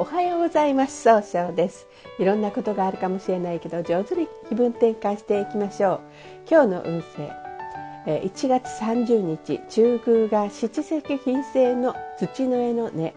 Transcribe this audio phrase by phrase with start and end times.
[0.00, 1.02] おはようございます。
[1.02, 1.86] 総称です。
[2.18, 6.00] いろんなことがあるかもしれないけど上手に気分転換していきましょう。
[6.50, 7.30] 今日の運勢。
[8.06, 13.12] 1月30日中宮が七石金星の土の絵の根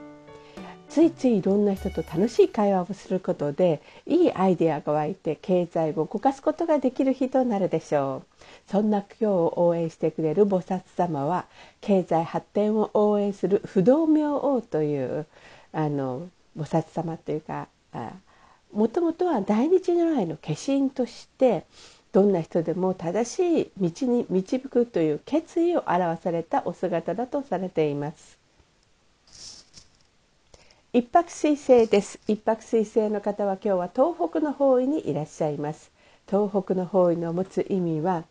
[0.89, 8.23] ついついいろんな人と楽しい会話をすることでいいアイデアが湧いて経済を動かすことができる日となるでしょ
[8.67, 8.69] う。
[8.69, 11.45] そんな今日を応援してくれる菩薩様は
[11.79, 15.25] 経済発展を応援する不動明王という
[15.71, 17.67] あの菩薩様というか
[18.71, 21.65] もともとは大日如来の化身として
[22.11, 28.37] どんな人でも正しい道に導くという決意を表されたお姿だとされています。
[30.91, 32.19] 一泊水星です。
[32.27, 35.91] 一泊水星の方は今日は東北の方位にいらっしゃいます。
[36.27, 38.25] 東北の方位の持つ意味は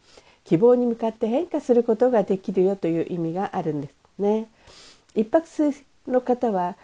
[0.44, 4.48] 希望に向かって変化することができるよという意味があるんですね。
[5.16, 5.74] 一泊水
[6.06, 6.76] の方は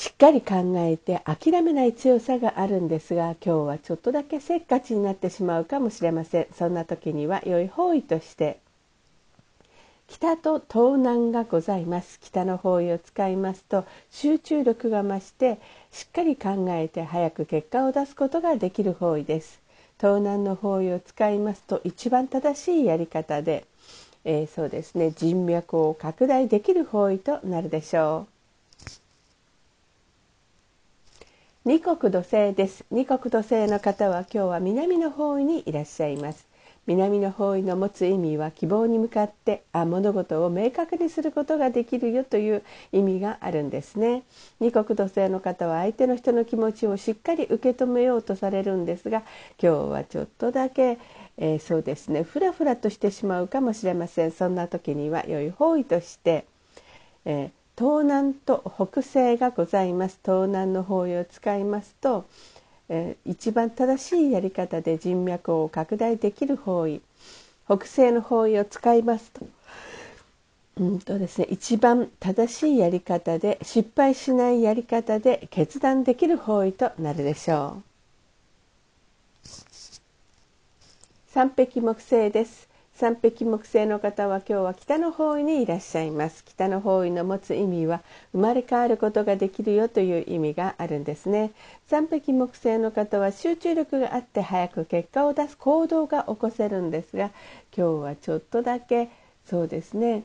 [0.00, 6.46] しっかり考えて諦めない強さがあるんですが今日はちょっとだけせっかちになってしまうかもしれません。
[6.56, 8.60] そんな時には良い方位として。
[10.08, 12.18] 北と東南がございます。
[12.22, 15.58] 北の方位を使いますと集中力が増して
[15.92, 19.60] しっかり考えて早く結果を出すことができる方位です。
[20.00, 23.66] 東南の方位を使いますと一番正しいやり方で、
[24.24, 28.39] えー、そうですね人脈を拡大できる方位となるでしょう。
[31.66, 32.86] 二国土星です。
[32.90, 36.48] 二国土星の方は今日は南の方位にいらっしゃいます。
[36.86, 44.22] 南の方位の持つ意味は希望に向かってあ物事を明確にすることができるよという意味があるんですね。
[44.58, 49.18] 二国土星の方は相手の人の気持ちをしっかり受け止めようとされるんですが
[49.62, 50.96] 今日はちょっとだけ、
[51.36, 52.22] えー、そうですね。
[52.22, 54.30] ふらふらとしてしまうかもしれません。
[54.30, 56.46] そんな時には良い方位として、
[57.26, 60.18] えー、東南と北西がございます。
[60.22, 62.26] 東南の方位を使いますと
[62.92, 67.00] えー、一番正しいやり方で人脈を拡大できる方位
[67.66, 69.46] 北西の方位を使いますと,、
[70.78, 77.82] うんとですね、一番正しいやり方で失敗しないやり方で決断できる方位となるでしょう。
[81.28, 82.69] 三匹木星です。
[83.00, 86.44] 三匹木星の方は今日は北の方位にいらっしゃいます。
[86.44, 88.02] 北の方位の持つ意味は
[88.32, 91.52] 生まれ変わることができるよという意味があるんですね。
[91.88, 97.30] 三匹木星の方は集中力があって早く結果を出す行動が起こせるんですが
[97.74, 99.08] 今日はちょっとだけ
[99.46, 100.24] そうですね、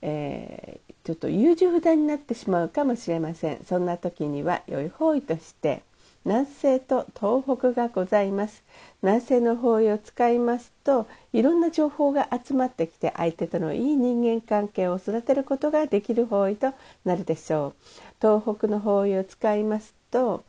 [0.00, 3.62] えー、ちょっと優柔不断になってしまうかもしれません。
[3.66, 5.82] そんな時には良い方位として
[6.24, 8.64] 南西と東北がございます。
[9.02, 16.72] 南西の方位を使いますといろんな情報が集まってきて相手とのいい人間関係を育てることができる方位と
[17.04, 17.74] なるでしょう。
[18.20, 20.44] 東北の方位を使いますと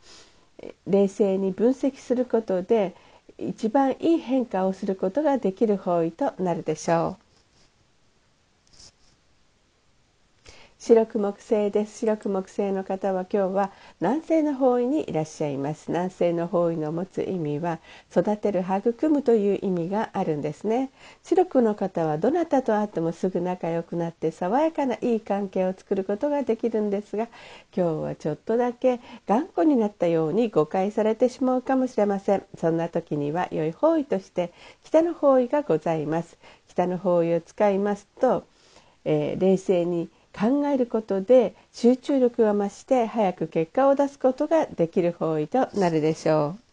[0.86, 2.94] 冷静に分析することで
[3.38, 7.25] 一番いい変化をすることができる方位となるでしょう。
[10.86, 11.98] 白く木星です。
[11.98, 15.86] 白く木星の方は今日は南西の方位にいらっしゃいます。
[15.88, 17.80] 南西の方位の持つ意味は
[18.12, 20.92] 育てる育むという意味があるんですね。
[21.24, 27.26] 白くの方はどなたと会ってもすぐ仲良くなって爽やかないい関係を作ることができるんですが
[27.76, 32.44] 今日はちょっとだけ頑固になったように誤解されてしまうかもしれません。
[32.56, 34.52] そんな時には良い方位として
[34.84, 36.38] 北の方位がございます。
[36.68, 38.44] 北の方位を使いますと、
[39.04, 40.08] えー、冷静に
[40.38, 46.65] 考えることで集中力が増して早く結果を出すことができる方位となるでしょう。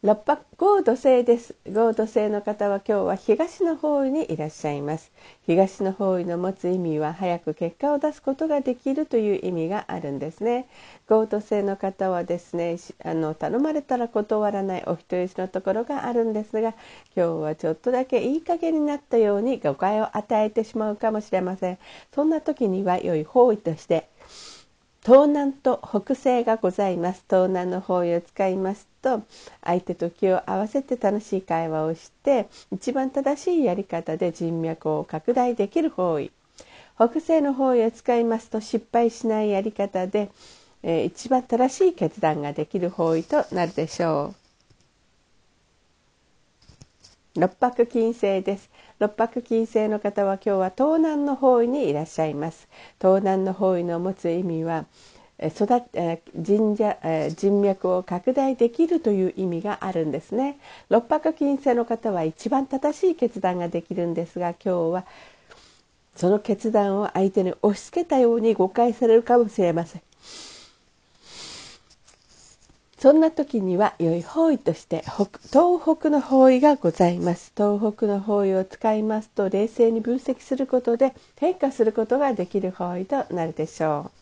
[0.00, 1.56] 六白合土星です。
[1.68, 5.10] 合土星の方は今日は東の方位にいらっしゃいます。
[5.44, 10.68] 東の方位の持つ意味は早く結果を出すことができるという意味があるんですね。
[11.08, 16.74] 合土星の方はですねあの頼まれたら断らないお人よしのところがあるんですが
[17.16, 21.78] 今日はちょっとだけいい加減になったように誤解を与えてしまうかもしれません。
[22.14, 24.08] そんな時には良い方位として
[25.04, 29.22] 東南と北西がございます東南の方位を使いますと
[29.62, 36.30] 相手と気を合わせて楽しい会話をして一番正しいやり方で人脈を拡大できる方位
[36.98, 40.30] 北西の方位を使いますと失敗しないやり方で、
[40.82, 44.47] えー、一番正しい決断ができる方位となるでしょう。
[47.36, 48.70] 六白金星です。
[48.98, 52.68] 六白金星の方は今日は東南の方位にいらっしゃいます。
[53.00, 54.86] 東南の方位の持つ意味は
[55.40, 56.96] 育神社
[57.36, 60.58] 人脈を拡大できるという意味があるんですね。
[60.88, 65.06] 六白金星の方は一番正しい決断ができるんですが今日は
[66.16, 70.02] その決断を相手に押し付けたように誤解されるかもしれません。
[72.98, 75.04] そんな時には良い方位として
[75.52, 77.52] 東北の方位がございます。
[77.56, 84.18] 東北の方位を使いますと冷静に分析することで変化することができる方位となるでしょう。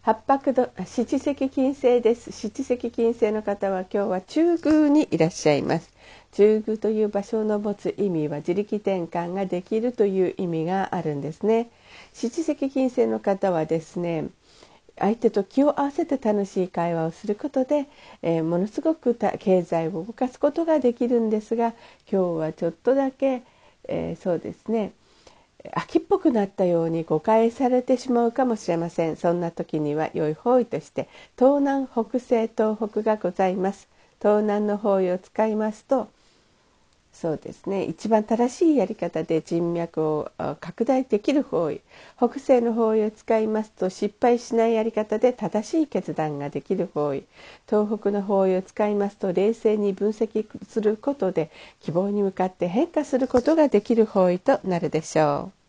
[0.00, 2.32] 八白度七石金星です。
[2.32, 5.90] 七石金星の方は今日は中宮にいらっしゃいます。
[6.32, 11.68] 中宮という場所の持つ意味は自力転換ができるという意味があるんですね。
[12.14, 14.28] 七石金星の方はですね
[14.98, 17.86] 相手と気を合わせて楽しい会話をすることで、
[18.22, 21.74] えー、ものすごく経済を動かすことができるんですが
[22.10, 23.42] 今日はちょっとだけ、
[23.88, 24.92] えー、そうですね。
[25.72, 29.16] 秋っぽくなったように誤解されてしまうかもしれません。
[29.16, 33.88] そんな時には良い方位として東南北西東北がございます。
[34.20, 36.08] 東南の方位を使いますと
[37.12, 41.80] そうですね一番正しいやり方で人脈を拡大できる方位
[42.16, 47.24] 北西の方位を使いますと失敗しないやり方で正しい決断ができる方位
[47.68, 51.50] 東北の方位を使いますと冷静に分析することで
[51.80, 55.62] 希望に向かって変化することができる方位となるでしょう。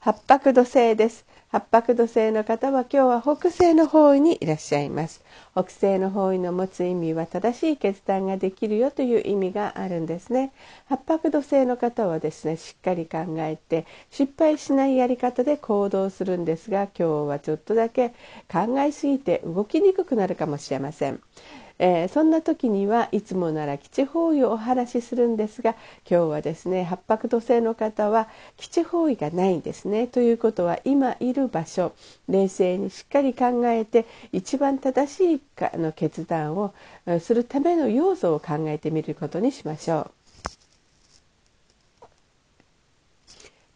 [0.00, 5.22] 八白土星です八白土星の方は今日は北西の方位にいらっしゃいます。
[5.52, 10.52] 北西の方位の持つ意味は正しい決断ができるよという意味があるんですね。
[10.86, 18.10] 八白土星の方はですねしっかり考えて失敗しないやり方で行動するんですが今日はちょっとだけ
[18.52, 21.20] 考えすぎて動きにくくなるかもしれません。
[21.78, 25.72] えー、そんな時にはいつもなら基地方位をお話しするんですが
[26.08, 31.92] 今日はですね八白土星の方は基地方位がないんですねということは今いる場所
[32.28, 36.74] 冷静にしっかり考えて一番正しいかの決断を
[37.20, 40.25] するための要素を考えてみることにしましょう。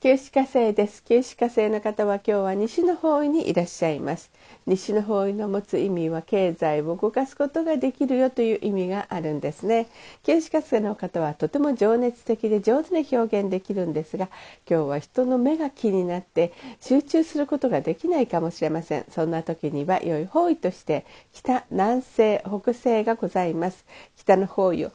[0.02, 1.05] 九死火星です。
[1.05, 4.31] 九死火星の方は今日は西の方位にいらっしゃいます。
[4.64, 9.88] 西の方位の持つ意味は経済を動かすことができるよという意味があるんですね。
[10.23, 14.31] 九死火星の方はとても情熱的で上手に表現できるんですが、
[14.67, 19.05] 今日は人の目が気になって集中することができないかもしれません。
[19.11, 21.05] そんな時には良い方位として
[21.35, 23.85] 北、南西、北西がございます。
[24.17, 24.93] 北の方位を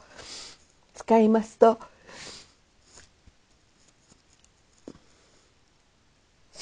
[0.94, 1.78] 使いますと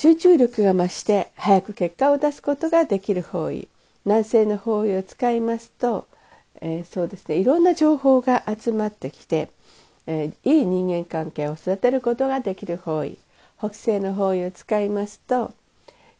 [0.04, 3.68] 集中力が増して早く結果を出すことができる方位
[4.04, 6.06] 南西の方位を使いますと、
[6.60, 9.48] えー、そうですねいろんな情報が集まってきて、
[10.06, 13.16] えー、いい人間関係を育てることができる方位
[13.58, 15.54] 北西の方位を使いますと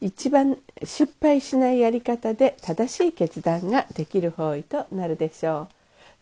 [0.00, 5.74] 一番失敗しないやり方で正しい決断ができる方位となるでしょう。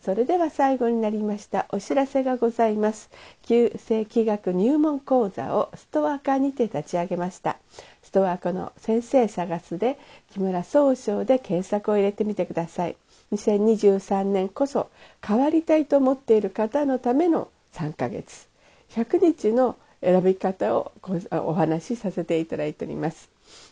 [0.03, 3.09] それでは最後になりましたお知らせがございます。
[3.43, 7.57] 旧世紀学入門講座をストア化にて立ち上げました。
[8.01, 9.97] ストア化の先生探すで
[10.33, 12.97] 木村総称で検索を入れてみてください。
[13.31, 14.89] 2023年こそ
[15.25, 18.49] 変わりたいと思っている方のための3ヶ月。
[18.89, 20.91] 100日の選び方を
[21.31, 23.29] お話しさせていただいております。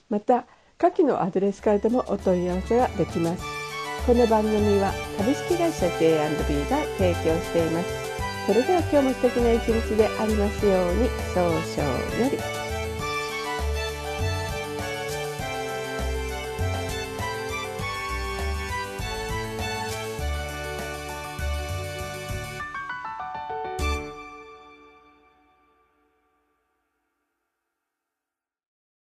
[0.10, 0.46] また
[0.78, 3.61] 下記のアドレスからでもお問い合わせができます。
[4.06, 7.88] この番組は株式会社 J&B が提供しています。
[8.48, 11.54] それでは今日も素敵な一日でありますように、早々
[12.18, 12.61] より。